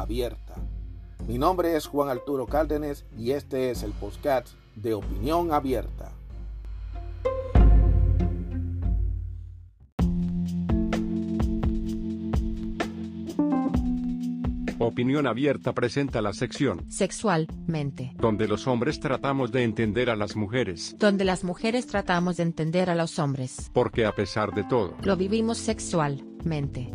[0.00, 0.54] abierta.
[1.26, 6.12] Mi nombre es Juan Arturo Cárdenas y este es el podcast de Opinión Abierta.
[14.78, 20.96] Opinión Abierta presenta la sección Sexualmente, donde los hombres tratamos de entender a las mujeres,
[20.98, 23.70] donde las mujeres tratamos de entender a los hombres.
[23.72, 26.90] porque a pesar de todo, Lo vivimos sexualmente.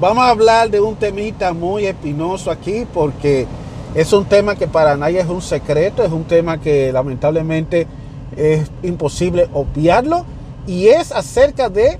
[0.00, 3.48] Vamos a hablar de un temita muy espinoso aquí porque
[3.96, 7.88] es un tema que para nadie es un secreto, es un tema que lamentablemente
[8.36, 10.24] es imposible obviarlo
[10.68, 11.98] y es acerca de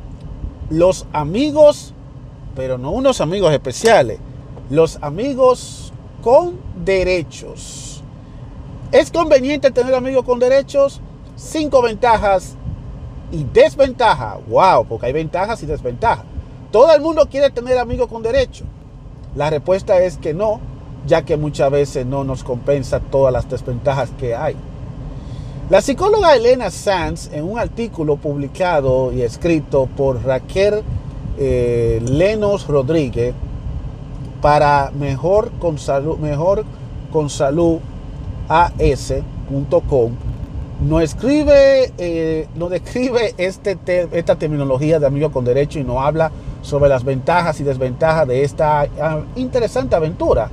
[0.71, 1.93] los amigos,
[2.55, 4.21] pero no unos amigos especiales,
[4.71, 8.05] los amigos con derechos.
[8.93, 11.01] ¿Es conveniente tener amigos con derechos?
[11.35, 12.55] Cinco ventajas
[13.33, 14.39] y desventajas.
[14.47, 16.28] Wow, porque hay ventajas y desventajas.
[16.71, 18.65] Todo el mundo quiere tener amigos con derecho.
[19.37, 20.61] La respuesta es que no,
[21.07, 24.57] ya que muchas veces no nos compensa todas las desventajas que hay.
[25.71, 30.83] La psicóloga Elena Sanz, en un artículo publicado y escrito por Raquel
[31.39, 33.35] eh, Lenos Rodríguez
[34.41, 36.65] para mejor con salud, mejor
[37.13, 37.79] con salud
[38.49, 40.13] as.com,
[40.89, 46.31] nos escribe, eh, describe este te- esta terminología de amigo con derecho y nos habla
[46.69, 50.51] sobre las ventajas y desventajas de esta ah, interesante aventura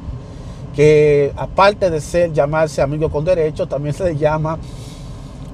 [0.76, 4.58] que aparte de ser llamarse amigo con derecho, también se le llama,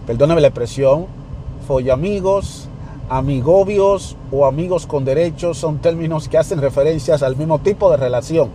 [0.08, 1.06] perdóname la expresión,
[1.68, 2.68] follamigos,
[3.08, 8.50] amigobios o amigos con derechos son términos que hacen referencias al mismo tipo de relación.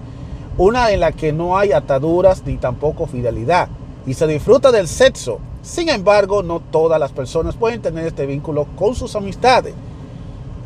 [0.58, 3.68] Una en la que no hay ataduras ni tampoco fidelidad
[4.06, 5.38] y se disfruta del sexo.
[5.62, 9.74] Sin embargo, no todas las personas pueden tener este vínculo con sus amistades.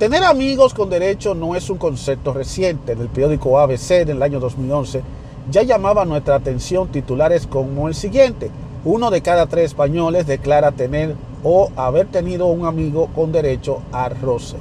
[0.01, 2.93] Tener amigos con derecho no es un concepto reciente.
[2.93, 5.03] En el periódico ABC en el año 2011
[5.51, 8.51] ya llamaba nuestra atención titulares como el siguiente.
[8.83, 14.09] Uno de cada tres españoles declara tener o haber tenido un amigo con derecho a
[14.09, 14.57] roce.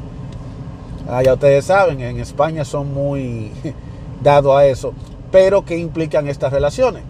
[1.08, 3.54] Ah, ya ustedes saben, en España son muy
[4.22, 4.92] dados a eso.
[5.32, 7.04] Pero ¿qué implican estas relaciones?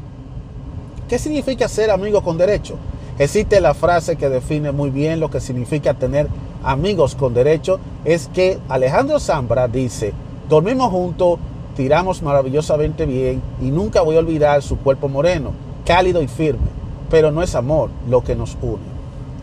[1.08, 2.78] ¿Qué significa ser amigo con derecho?
[3.20, 6.30] Existe la frase que define muy bien lo que significa tener
[6.64, 7.78] amigos con derecho.
[8.06, 10.14] Es que Alejandro Zambra dice,
[10.48, 11.38] dormimos juntos,
[11.76, 15.52] tiramos maravillosamente bien y nunca voy a olvidar su cuerpo moreno,
[15.86, 16.70] cálido y firme.
[17.10, 18.88] Pero no es amor lo que nos une.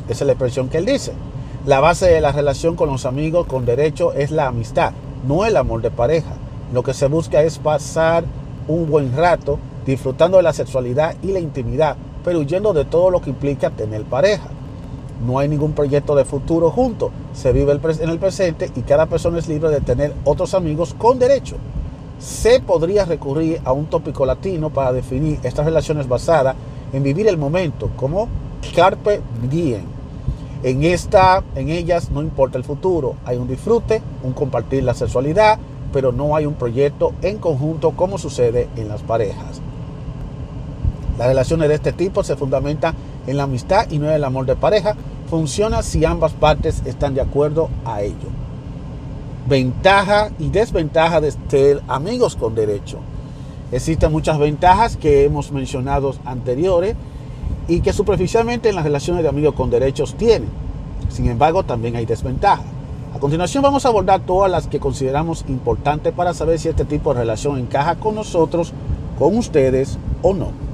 [0.09, 1.13] Esa es la expresión que él dice.
[1.67, 4.93] La base de la relación con los amigos con derecho es la amistad,
[5.29, 6.33] no el amor de pareja.
[6.73, 8.25] Lo que se busca es pasar
[8.69, 13.21] un buen rato disfrutando de la sexualidad y la intimidad, pero huyendo de todo lo
[13.21, 14.49] que implica tener pareja.
[15.25, 19.39] No hay ningún proyecto de futuro junto, se vive en el presente y cada persona
[19.39, 21.55] es libre de tener otros amigos con derecho.
[22.19, 26.57] Se podría recurrir a un tópico latino para definir estas relaciones basadas
[26.93, 28.27] en vivir el momento, como
[28.75, 29.85] carpe diem.
[30.65, 35.61] En, esta, en ellas no importa el futuro, hay un disfrute, un compartir la sexualidad,
[35.93, 39.63] pero no hay un proyecto en conjunto como sucede en las parejas.
[41.19, 42.95] Las relaciones de este tipo se fundamentan
[43.27, 44.95] en la amistad y no en el amor de pareja.
[45.31, 48.29] Funciona si ambas partes están de acuerdo a ello.
[49.49, 52.99] Ventaja y desventaja de ser amigos con derecho.
[53.73, 56.95] Existen muchas ventajas que hemos mencionado anteriores
[57.67, 60.51] y que superficialmente en las relaciones de amigos con derechos tienen.
[61.09, 62.67] Sin embargo, también hay desventajas.
[63.15, 67.15] A continuación vamos a abordar todas las que consideramos importantes para saber si este tipo
[67.15, 68.73] de relación encaja con nosotros,
[69.19, 70.66] con ustedes o no.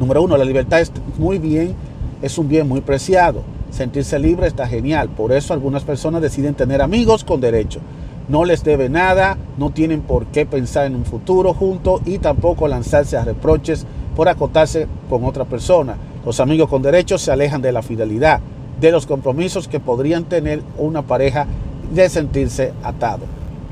[0.00, 1.74] Número uno, la libertad es muy bien,
[2.22, 3.42] es un bien muy preciado.
[3.70, 5.10] Sentirse libre está genial.
[5.10, 7.80] Por eso algunas personas deciden tener amigos con derecho.
[8.26, 12.66] No les debe nada, no tienen por qué pensar en un futuro juntos y tampoco
[12.66, 13.84] lanzarse a reproches
[14.16, 15.96] por acotarse con otra persona.
[16.24, 18.40] Los amigos con derechos se alejan de la fidelidad,
[18.80, 21.46] de los compromisos que podrían tener una pareja
[21.92, 23.26] de sentirse atado.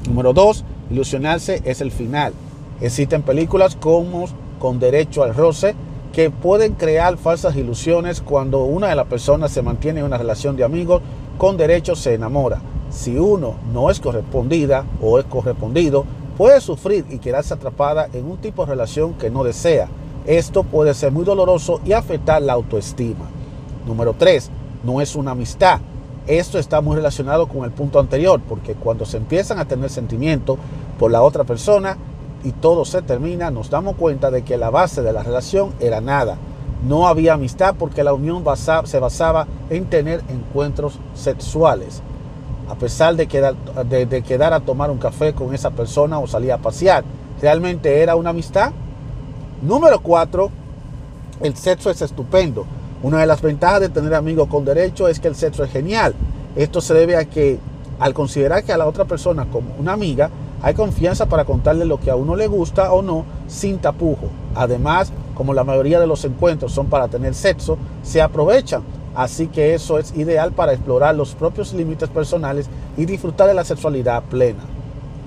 [0.06, 2.34] Número dos, ilusionarse es el final.
[2.82, 4.26] Existen películas como
[4.58, 5.74] Con Derecho al Roce
[6.12, 10.56] que pueden crear falsas ilusiones cuando una de las personas se mantiene en una relación
[10.56, 11.02] de amigos
[11.36, 12.60] con derecho se enamora.
[12.90, 16.04] Si uno no es correspondida o es correspondido,
[16.36, 19.88] puede sufrir y quedarse atrapada en un tipo de relación que no desea.
[20.26, 23.26] Esto puede ser muy doloroso y afectar la autoestima.
[23.86, 24.50] Número 3.
[24.84, 25.80] No es una amistad.
[26.26, 30.58] Esto está muy relacionado con el punto anterior, porque cuando se empiezan a tener sentimientos
[30.98, 31.96] por la otra persona
[32.44, 36.00] y todo se termina, nos damos cuenta de que la base de la relación era
[36.00, 36.36] nada.
[36.86, 38.44] No había amistad porque la unión
[38.84, 42.02] se basaba en tener encuentros sexuales.
[42.68, 46.52] A pesar de quedar, de, quedar a tomar un café con esa persona o salir
[46.52, 47.02] a pasear,
[47.40, 48.72] ¿realmente era una amistad?
[49.62, 50.50] Número cuatro,
[51.40, 52.64] el sexo es estupendo.
[53.02, 56.14] Una de las ventajas de tener amigos con derecho es que el sexo es genial.
[56.54, 57.58] Esto se debe a que
[57.98, 60.30] al considerar que a la otra persona como una amiga,
[60.62, 64.26] hay confianza para contarle lo que a uno le gusta o no sin tapujo.
[64.54, 68.82] Además, como la mayoría de los encuentros son para tener sexo, se aprovechan.
[69.14, 73.64] Así que eso es ideal para explorar los propios límites personales y disfrutar de la
[73.64, 74.60] sexualidad plena.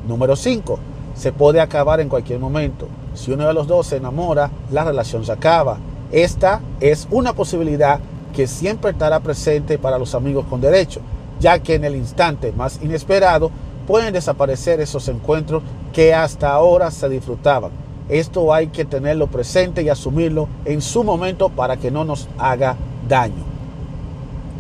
[0.07, 0.79] Número 5.
[1.15, 2.87] Se puede acabar en cualquier momento.
[3.13, 5.77] Si uno de los dos se enamora, la relación se acaba.
[6.11, 7.99] Esta es una posibilidad
[8.33, 11.01] que siempre estará presente para los amigos con derecho,
[11.39, 13.51] ya que en el instante más inesperado
[13.81, 15.63] pueden desaparecer esos encuentros
[15.93, 17.71] que hasta ahora se disfrutaban.
[18.09, 22.75] Esto hay que tenerlo presente y asumirlo en su momento para que no nos haga
[23.07, 23.43] daño.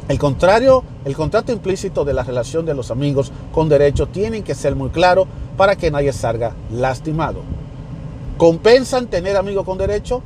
[0.07, 4.55] El contrario, el contrato implícito de la relación de los amigos con derecho tienen que
[4.55, 5.27] ser muy claro
[5.57, 7.41] para que nadie salga lastimado.
[8.37, 10.21] ¿Compensan tener amigos con derecho?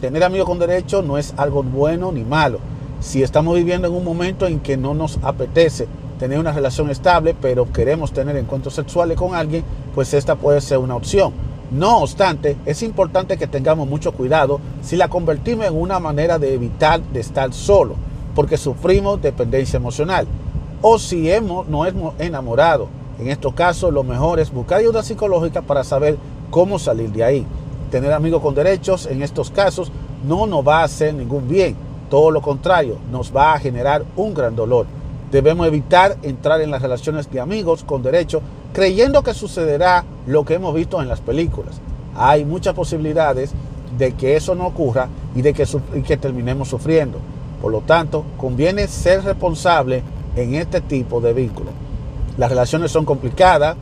[0.00, 2.58] Tener amigos con derecho no es algo bueno ni malo.
[3.00, 5.86] Si estamos viviendo en un momento en que no nos apetece
[6.22, 10.78] tener una relación estable, pero queremos tener encuentros sexuales con alguien, pues esta puede ser
[10.78, 11.32] una opción.
[11.72, 16.54] No obstante, es importante que tengamos mucho cuidado si la convertimos en una manera de
[16.54, 17.96] evitar de estar solo,
[18.36, 20.28] porque sufrimos dependencia emocional.
[20.80, 22.86] O si hemos, no hemos enamorado.
[23.18, 26.18] En estos casos, lo mejor es buscar ayuda psicológica para saber
[26.50, 27.46] cómo salir de ahí.
[27.90, 29.90] Tener amigos con derechos en estos casos
[30.24, 31.74] no nos va a hacer ningún bien,
[32.08, 34.86] todo lo contrario, nos va a generar un gran dolor.
[35.32, 38.42] Debemos evitar entrar en las relaciones de amigos con derecho
[38.74, 41.80] creyendo que sucederá lo que hemos visto en las películas.
[42.14, 43.52] Hay muchas posibilidades
[43.96, 47.18] de que eso no ocurra y de que, terminemos sufriendo.
[47.62, 50.02] Por lo tanto, conviene ser responsable
[50.36, 51.72] en este tipo de vínculos.
[52.36, 53.76] Las relaciones son complicadas,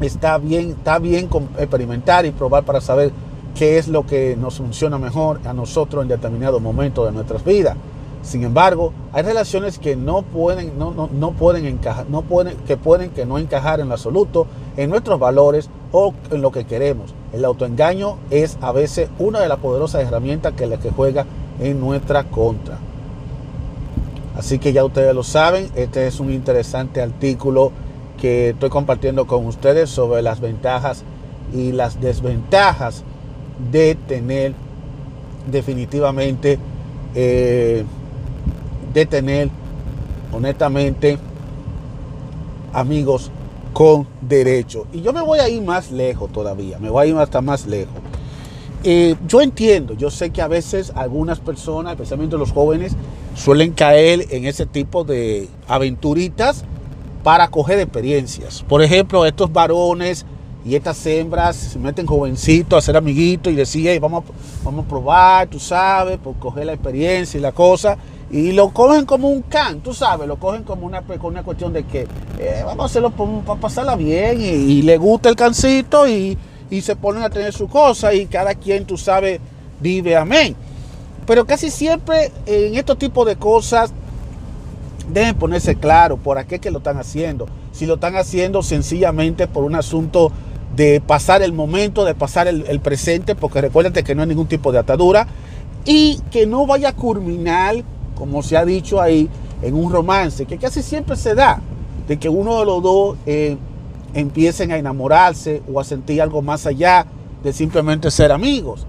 [0.00, 1.28] está bien, está bien
[1.58, 3.10] experimentar y probar para saber
[3.56, 7.76] qué es lo que nos funciona mejor a nosotros en determinado momento de nuestras vidas.
[8.26, 12.76] Sin embargo, hay relaciones que no pueden, no, no, no pueden encajar, no pueden, que
[12.76, 17.14] pueden que no encajar en lo absoluto en nuestros valores o en lo que queremos.
[17.32, 21.24] El autoengaño es a veces una de las poderosas herramientas que la que juega
[21.60, 22.78] en nuestra contra.
[24.36, 27.70] Así que ya ustedes lo saben, este es un interesante artículo
[28.20, 31.04] que estoy compartiendo con ustedes sobre las ventajas
[31.54, 33.04] y las desventajas
[33.70, 34.52] de tener
[35.50, 36.58] definitivamente,
[37.14, 37.84] eh,
[38.96, 39.50] de tener
[40.32, 41.18] honestamente
[42.72, 43.30] amigos
[43.74, 44.86] con derecho.
[44.90, 47.66] Y yo me voy a ir más lejos todavía, me voy a ir hasta más
[47.66, 47.92] lejos.
[48.84, 52.96] Eh, yo entiendo, yo sé que a veces algunas personas, especialmente los jóvenes,
[53.34, 56.64] suelen caer en ese tipo de aventuritas
[57.22, 58.64] para coger experiencias.
[58.66, 60.24] Por ejemplo, estos varones
[60.64, 64.24] y estas hembras se meten jovencitos a ser amiguitos y decían, vamos,
[64.64, 67.98] vamos a probar, tú sabes, por coger la experiencia y la cosa.
[68.30, 71.84] Y lo cogen como un can, tú sabes, lo cogen como una, una cuestión de
[71.84, 76.36] que eh, vamos a hacerlo para pasarla bien y, le gusta el cancito y,
[76.68, 79.40] y se ponen a tener su cosa y cada quien, tú sabes,
[79.80, 80.56] vive amén.
[81.26, 83.92] Pero casi siempre en estos tipos de cosas
[85.12, 87.46] deben ponerse claro por qué que lo están haciendo.
[87.72, 90.32] Si lo están haciendo sencillamente por un asunto
[90.74, 94.72] de pasar el momento, de pasar el, presente, porque recuérdate que no hay ningún tipo
[94.72, 95.26] de atadura
[95.84, 97.76] y que no vaya a culminar,
[98.16, 99.28] como se ha dicho ahí,
[99.62, 101.60] en un romance, que casi siempre se da,
[102.08, 103.56] de que uno de los dos eh,
[104.14, 107.06] empiecen a enamorarse o a sentir algo más allá
[107.42, 108.86] de simplemente ser amigos.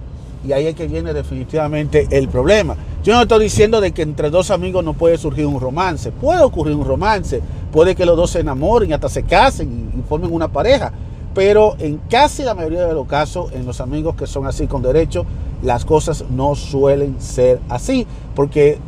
[0.48, 2.76] Y ahí es que viene definitivamente el problema.
[3.04, 6.12] Yo no estoy diciendo de que entre dos amigos no puede surgir un romance.
[6.12, 7.42] Puede ocurrir un romance.
[7.72, 10.92] Puede que los dos se enamoren y hasta se casen y, formen una pareja.
[11.34, 14.82] Pero en casi la mayoría de los casos, en los amigos que son así con
[14.82, 15.26] derecho,
[15.62, 18.08] las cosas no suelen ser así.
[18.36, 18.80] Porque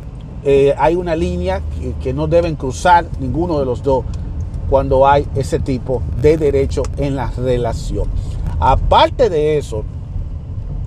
[0.42, 1.60] eh, hay una línea
[2.02, 4.04] que, no deben cruzar ninguno de los dos
[4.70, 8.08] cuando hay ese tipo de derecho en la relación.
[8.58, 9.84] Aparte de eso,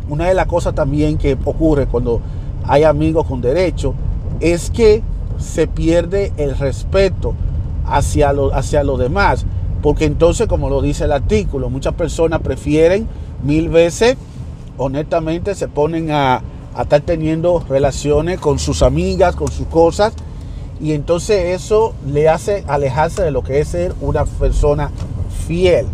[0.09, 2.21] una de las cosas también que ocurre cuando
[2.65, 3.93] hay amigos con derecho
[4.39, 5.03] es que
[5.37, 7.35] se pierde el respeto
[7.85, 9.45] hacia lo, hacia los demás.
[9.81, 13.07] Porque entonces, como lo dice el artículo, muchas personas prefieren
[13.43, 14.15] mil veces,
[14.77, 16.41] honestamente, se ponen a,
[16.75, 20.13] a estar teniendo relaciones con sus amigas, con sus cosas,
[20.81, 24.91] y entonces eso le hace alejarse de lo que es ser una persona
[25.47, 25.85] fiel.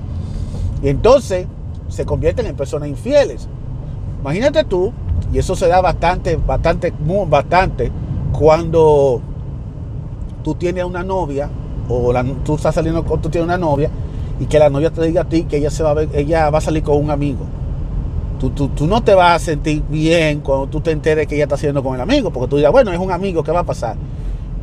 [0.81, 1.47] Y entonces
[1.89, 3.47] se convierten en personas infieles.
[4.21, 4.93] Imagínate tú,
[5.33, 6.93] y eso se da bastante, bastante,
[7.27, 7.91] bastante,
[8.31, 9.21] cuando
[10.43, 11.49] tú tienes una novia,
[11.87, 13.89] o tú estás saliendo con, tú tienes una novia,
[14.39, 16.49] y que la novia te diga a ti que ella, se va, a ver, ella
[16.49, 17.45] va a salir con un amigo.
[18.39, 21.43] Tú, tú, tú, no te vas a sentir bien cuando tú te enteres que ella
[21.43, 23.65] está saliendo con el amigo, porque tú dirás, bueno, es un amigo, ¿qué va a
[23.65, 23.97] pasar?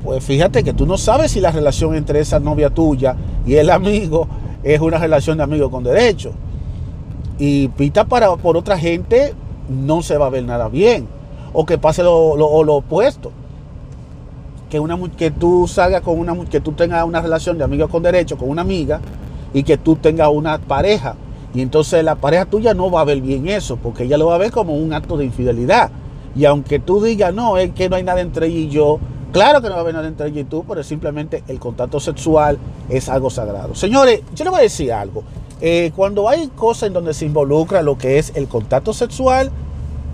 [0.02, 3.70] Pues fíjate que tú no sabes si la relación entre esa novia tuya y el
[3.70, 4.28] amigo
[4.62, 6.32] es una relación de amigo con derecho.
[7.38, 9.34] Y pita para, por otra gente
[9.68, 11.06] no se va a ver nada bien.
[11.52, 13.32] O que pase lo, lo, lo opuesto.
[14.70, 18.02] Que, una, que tú salgas con una que tú tengas una relación de amigo con
[18.02, 19.00] derecho con una amiga
[19.54, 21.14] y que tú tengas una pareja.
[21.56, 24.34] Y entonces la pareja tuya no va a ver bien eso, porque ella lo va
[24.34, 25.90] a ver como un acto de infidelidad.
[26.34, 29.00] Y aunque tú digas, no, es que no hay nada entre ella y yo,
[29.32, 31.98] claro que no va a haber nada entre ella y tú, pero simplemente el contacto
[31.98, 32.58] sexual
[32.90, 33.74] es algo sagrado.
[33.74, 35.24] Señores, yo les voy a decir algo.
[35.62, 39.50] Eh, cuando hay cosas en donde se involucra lo que es el contacto sexual,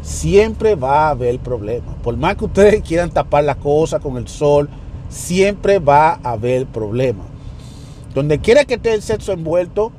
[0.01, 1.97] siempre va a haber problemas.
[2.05, 4.69] Por más que ustedes quieran tapar la cosa con el sol,
[5.09, 7.27] siempre va a haber problemas.
[8.15, 9.91] Donde quiera que esté el sexo envuelto,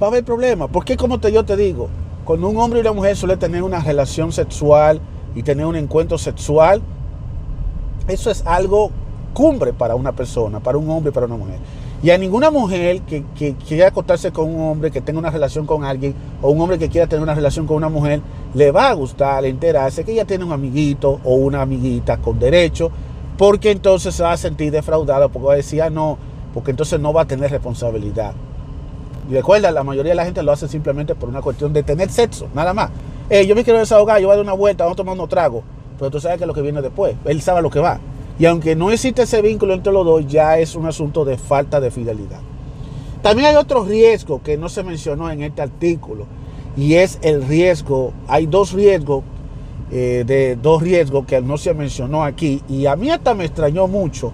[0.00, 0.68] va a haber problemas.
[0.72, 1.88] Porque como te, yo te digo,
[2.24, 5.00] cuando un hombre y una mujer suele tener una relación sexual
[5.34, 6.82] y tener un encuentro sexual,
[8.06, 8.90] eso es algo
[9.32, 11.58] cumbre para una persona, para un hombre y para una mujer.
[12.02, 15.66] Y a ninguna mujer que, que, quiera acostarse con un hombre, que tenga una relación
[15.66, 18.20] con alguien, o un hombre que quiera tener una relación con una mujer,
[18.54, 22.90] le va a gustar enterarse que ella tiene un amiguito o una amiguita con derecho,
[23.36, 26.18] porque entonces se va a sentir defraudada, porque va a decir, ah, no,
[26.54, 28.32] porque entonces no va a tener responsabilidad.
[29.28, 32.10] Y recuerda, la mayoría de la gente lo hace simplemente por una cuestión de tener
[32.10, 32.90] sexo, nada más.
[33.46, 35.62] Yo me quiero desahogar, yo voy a dar una vuelta, vamos a tomar unos tragos,
[35.98, 38.00] pero tú sabes que es lo que viene después, él sabe lo que va.
[38.38, 41.78] Y aunque no existe ese vínculo entre los dos, ya es un asunto de falta
[41.78, 42.40] de fidelidad.
[43.20, 46.24] También hay otro riesgo que no se mencionó en este artículo,
[46.74, 49.24] y es el riesgo, hay dos riesgos,
[49.90, 53.88] eh, de dos riesgos que no se mencionó aquí, y a mí hasta me extrañó
[53.88, 54.32] mucho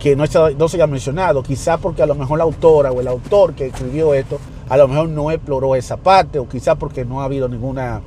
[0.00, 3.52] que no, se haya mencionado, quizás porque a lo mejor la autora o el autor
[3.52, 4.38] que escribió esto,
[4.68, 8.00] a lo mejor no exploró esa parte, o quizás porque no ha habido ninguna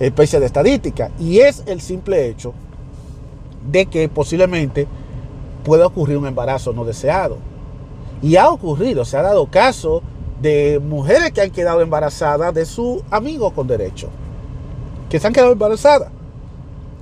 [0.00, 2.54] especie de estadística, y es el simple hecho
[3.70, 4.88] de que posiblemente
[5.62, 7.36] pueda ocurrir un embarazo no deseado.
[8.22, 10.02] Y ha ocurrido, se ha dado caso
[10.40, 14.08] de mujeres que han quedado embarazadas de su amigo con derecho,
[15.10, 16.08] que se han quedado embarazadas.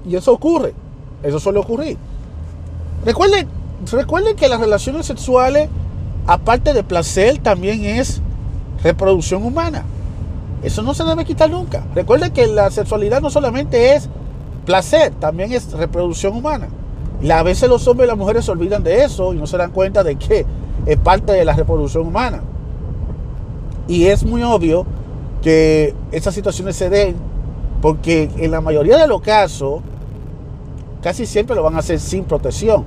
[0.05, 0.75] Y eso ocurre,
[1.23, 1.97] eso suele ocurrir.
[3.05, 3.58] Recuerden,
[3.91, 5.69] recuerden que las relaciones sexuales,
[6.27, 8.21] aparte de placer, también es
[8.83, 9.85] reproducción humana.
[10.63, 11.85] Eso no se debe quitar nunca.
[11.95, 14.09] Recuerden que la sexualidad no solamente es
[14.67, 16.69] placer, también es reproducción humana.
[17.31, 19.71] A veces los hombres y las mujeres se olvidan de eso y no se dan
[19.71, 20.45] cuenta de que
[20.87, 22.43] es parte de la reproducción humana.
[23.87, 24.87] Y es muy obvio
[25.43, 27.17] que esas situaciones se den
[27.81, 29.81] porque en la mayoría de los casos
[31.03, 32.85] casi siempre lo van a hacer sin protección.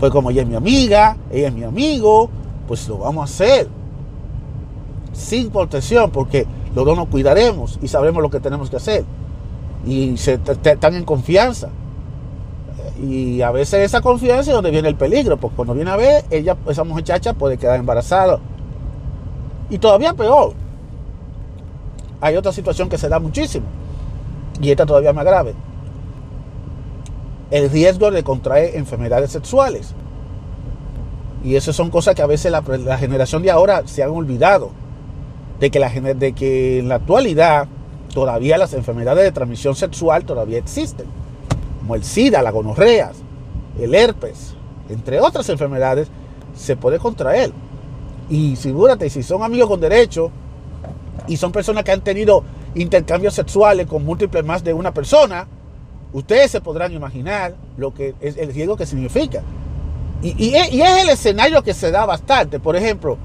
[0.00, 2.30] Pues como ella es mi amiga, ella es mi amigo,
[2.66, 3.68] pues lo vamos a hacer
[5.12, 9.04] sin protección porque los dos nos cuidaremos y sabremos lo que tenemos que hacer
[9.86, 11.68] y están en confianza.
[13.02, 16.24] Y a veces esa confianza es donde viene el peligro, porque cuando viene a ver,
[16.30, 18.38] ella, esa muchacha puede quedar embarazada.
[19.70, 20.52] Y todavía peor,
[22.20, 23.66] hay otra situación que se da muchísimo,
[24.60, 25.54] y esta todavía más grave.
[27.50, 29.94] El riesgo de contraer enfermedades sexuales.
[31.42, 34.70] Y esas son cosas que a veces la, generación de ahora se han olvidado.
[35.58, 37.68] De que, la, de que en la actualidad
[38.14, 41.06] todavía las enfermedades de transmisión sexual todavía existen,
[41.80, 43.12] como el SIDA, la gonorrea,
[43.78, 44.54] el herpes,
[44.88, 46.08] entre otras enfermedades,
[46.56, 47.52] se puede contraer.
[48.28, 50.30] Y figúrate, si son amigos con derecho
[51.26, 55.46] y son personas que han tenido intercambios sexuales con múltiples más de una persona,
[56.12, 59.42] ustedes se podrán imaginar lo que es el riesgo que significa.
[60.22, 62.60] Y, es el escenario que se da bastante.
[62.60, 63.16] Por ejemplo,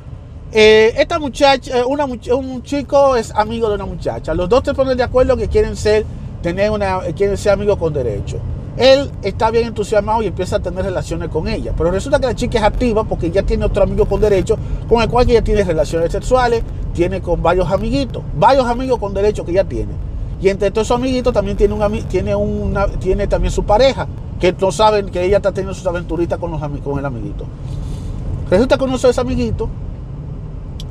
[0.51, 4.33] eh, esta muchacha, eh, un chico es amigo de una muchacha.
[4.33, 6.05] Los dos se ponen de acuerdo que quieren ser,
[6.41, 8.37] tener una, quieren ser amigos con derecho.
[8.77, 11.73] Él está bien entusiasmado y empieza a tener relaciones con ella.
[11.77, 15.01] Pero resulta que la chica es activa porque ya tiene otro amigo con derecho, con
[15.01, 16.63] el cual ella tiene relaciones sexuales,
[16.93, 19.93] tiene con varios amiguitos, varios amigos con derecho que ella tiene.
[20.41, 24.07] Y entre todos esos amiguitos también tiene, un, tiene, una, tiene también su pareja,
[24.39, 27.45] que no saben que ella está teniendo sus aventuritas con, los, con el amiguito.
[28.49, 29.69] Resulta que uno de esos amiguitos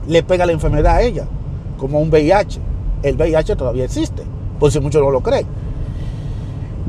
[0.09, 1.27] le pega la enfermedad a ella,
[1.79, 2.61] como un VIH.
[3.03, 4.23] El VIH todavía existe,
[4.59, 5.47] por si muchos no lo creen.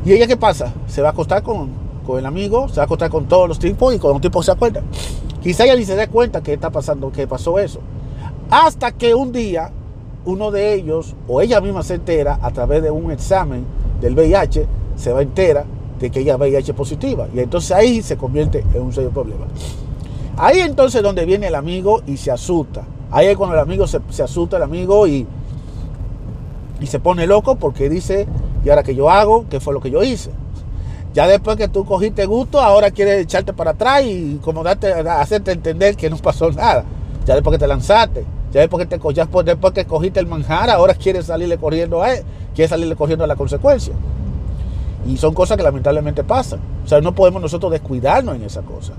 [0.04, 0.72] ¿Y ella qué pasa?
[0.86, 1.70] Se va a acostar con,
[2.06, 4.46] con el amigo, se va a acostar con todos los tipos y con los tipos
[4.46, 4.82] se acuerda.
[5.42, 7.80] Quizá ella ni se dé cuenta que está pasando, que pasó eso.
[8.50, 9.70] Hasta que un día
[10.26, 13.64] uno de ellos o ella misma se entera a través de un examen
[14.00, 14.66] del VIH,
[14.96, 15.64] se va entera
[15.98, 17.26] de que ella es VIH positiva.
[17.34, 19.46] Y entonces ahí se convierte en un serio problema.
[20.36, 22.82] Ahí entonces donde viene el amigo y se asusta.
[23.10, 25.26] Ahí es cuando el amigo se, se asusta, el amigo, y,
[26.80, 28.26] y se pone loco porque dice,
[28.64, 29.46] ¿y ahora que yo hago?
[29.48, 30.30] ¿Qué fue lo que yo hice?
[31.14, 35.52] Ya después que tú cogiste gusto, ahora quieres echarte para atrás y como darte, hacerte
[35.52, 36.84] entender que no pasó nada.
[37.24, 40.70] Ya después que te lanzaste, ya después que, te, ya después que cogiste el manjar,
[40.70, 43.92] ahora quieres salirle corriendo a él, quieres salirle corriendo a la consecuencia.
[45.06, 46.60] Y son cosas que lamentablemente pasan.
[46.82, 48.94] O sea, no podemos nosotros descuidarnos en esa cosa.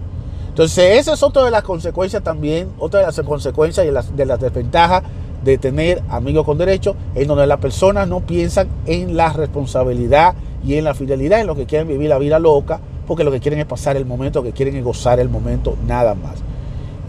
[0.49, 4.27] Entonces, esa es otra de las consecuencias también, otra de las consecuencias y las, de
[4.27, 5.01] las desventajas
[5.43, 10.75] de tener amigos con derecho, en donde las personas no piensan en la responsabilidad y
[10.75, 13.59] en la fidelidad, en lo que quieren vivir la vida loca, porque lo que quieren
[13.59, 16.35] es pasar el momento, lo que quieren es gozar el momento, nada más.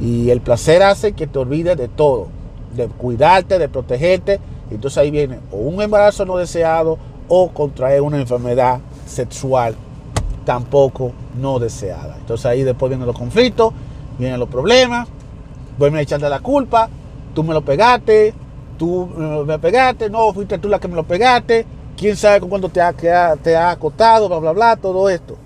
[0.00, 2.28] Y el placer hace que te olvides de todo,
[2.74, 4.40] de cuidarte, de protegerte.
[4.70, 6.98] Entonces ahí viene o un embarazo no deseado
[7.28, 9.74] o contraer una enfermedad sexual
[10.44, 12.16] tampoco no deseada.
[12.18, 13.72] Entonces ahí después vienen los conflictos,
[14.18, 15.06] vienen los problemas,
[15.78, 16.88] vuelven a echarte la culpa,
[17.34, 18.32] tú me lo pegaste,
[18.78, 19.06] tú
[19.46, 21.66] me pegaste, no, fuiste tú la que me lo pegaste,
[21.98, 25.36] quién sabe con cuándo te ha, te ha acotado, bla, bla, bla, todo esto.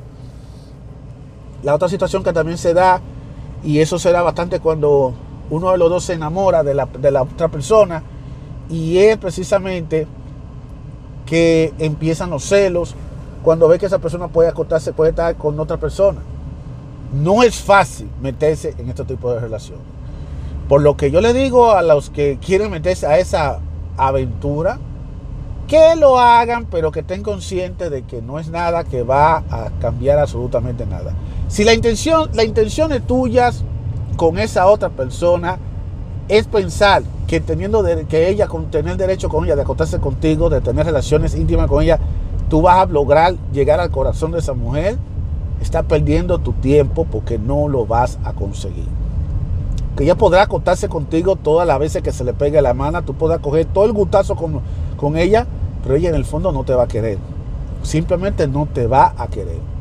[1.64, 3.00] La otra situación que también se da,
[3.64, 5.14] y eso se da bastante cuando
[5.52, 8.02] uno de los dos se enamora de la, de la otra persona,
[8.71, 10.06] y es precisamente
[11.26, 12.94] que empiezan los celos,
[13.42, 16.21] cuando ve que esa persona puede acotarse, puede estar con otra persona.
[17.12, 19.78] No es fácil meterse en este tipo de relación.
[20.71, 23.58] Por lo que yo le digo a los que quieren meterse a esa
[23.99, 24.78] aventura,
[25.69, 29.71] que lo hagan, pero que estén conscientes de que no es nada que va a
[29.82, 31.12] cambiar absolutamente nada.
[31.49, 33.65] Si la intención, la intención es tuyas
[34.16, 35.58] con esa otra persona
[36.28, 40.60] es pensar que teniendo que ella con tener derecho con ella de acostarse contigo, de
[40.60, 41.98] tener relaciones íntimas con ella,
[42.48, 44.98] tú vas a lograr llegar al corazón de esa mujer,
[45.60, 48.86] estás perdiendo tu tiempo porque no lo vas a conseguir.
[49.96, 53.14] Que ella podrá acostarse contigo todas las veces que se le pegue la mano, tú
[53.14, 54.60] podrás coger todo el gustazo con,
[54.96, 55.46] con ella,
[55.82, 57.18] pero ella en el fondo no te va a querer.
[57.82, 59.72] Simplemente no te va a querer.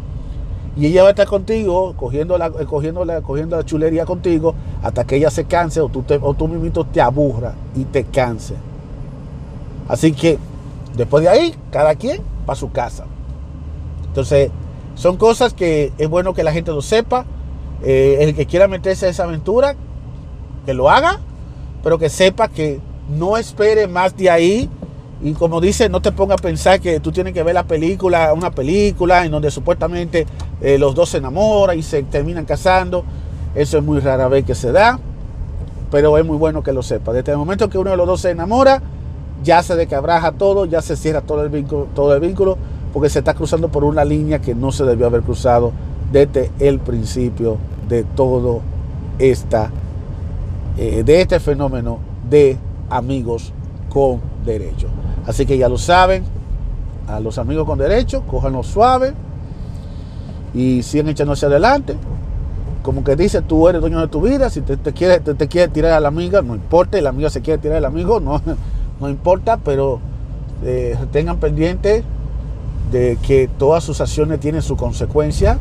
[0.77, 5.03] Y ella va a estar contigo, cogiendo la, cogiendo la, cogiendo la chulería contigo, hasta
[5.05, 8.55] que ella se canse o tú, te, o tú mismo te aburra y te canse.
[9.88, 10.38] Así que
[10.95, 13.05] después de ahí, cada quien para su casa.
[14.07, 14.51] Entonces,
[14.95, 17.25] son cosas que es bueno que la gente lo sepa.
[17.84, 19.75] Eh, el que quiera meterse a esa aventura,
[20.65, 21.19] que lo haga,
[21.84, 22.79] pero que sepa que
[23.10, 24.69] no espere más de ahí.
[25.23, 28.34] Y como dice, no te ponga a pensar que tú tienes que ver la película,
[28.34, 30.25] una película en donde supuestamente
[30.62, 33.03] eh, los dos se enamoran y se terminan casando.
[33.53, 34.99] Eso es muy rara vez que se da,
[35.91, 37.13] pero es muy bueno que lo sepa.
[37.13, 38.81] Desde el momento que uno de los dos se enamora,
[39.43, 42.57] ya se decabraja todo, ya se cierra todo el vínculo, todo el vínculo,
[42.91, 45.71] porque se está cruzando por una línea que no se debió haber cruzado
[46.12, 47.57] desde el principio
[47.88, 48.62] de todo
[49.19, 49.69] esta,
[50.77, 52.57] eh, de este fenómeno de
[52.89, 53.53] amigos
[53.89, 54.88] con derecho.
[55.27, 56.23] Así que ya lo saben,
[57.07, 59.13] a los amigos con derecho, cójanlo suave
[60.53, 61.95] y sigan echándose adelante.
[62.81, 65.67] Como que dice, tú eres dueño de tu vida, si te, te quiere, te, quiere
[65.67, 68.41] tirar a la amiga, no importa, y la amiga se quiere tirar al amigo, no,
[68.99, 69.99] no importa, pero
[70.63, 72.03] eh, tengan pendiente
[72.91, 75.60] de que todas sus acciones tienen su consecuencia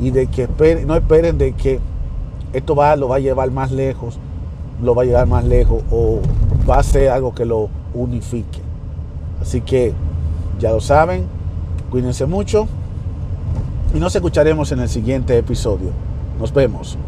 [0.00, 0.48] y de que
[0.86, 1.80] no esperen de que
[2.52, 4.18] esto lo va a llevar más lejos,
[4.82, 6.20] lo va a llevar más lejos o
[6.68, 8.65] va a ser algo que lo unifique.
[9.46, 9.94] Así que
[10.58, 11.24] ya lo saben,
[11.88, 12.66] cuídense mucho
[13.94, 15.90] y nos escucharemos en el siguiente episodio.
[16.40, 16.98] Nos vemos.